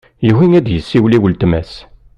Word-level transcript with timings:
Yugi 0.27 0.47
ad 0.59 0.67
isiwel 0.77 1.13
i 1.13 1.19
weltma-s. 1.21 1.73